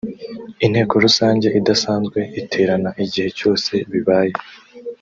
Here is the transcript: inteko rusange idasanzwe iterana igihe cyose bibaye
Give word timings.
inteko 0.65 0.93
rusange 1.05 1.47
idasanzwe 1.59 2.19
iterana 2.39 2.89
igihe 3.03 3.29
cyose 3.37 3.71
bibaye 3.91 4.33